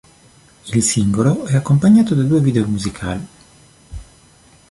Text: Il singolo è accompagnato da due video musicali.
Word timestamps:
Il 0.73 0.81
singolo 0.81 1.45
è 1.45 1.55
accompagnato 1.55 2.15
da 2.15 2.23
due 2.23 2.41
video 2.41 2.67
musicali. 2.67 3.27